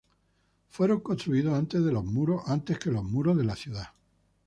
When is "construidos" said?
1.01-1.53